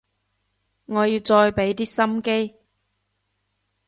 [0.85, 2.55] 我要再畀啲心機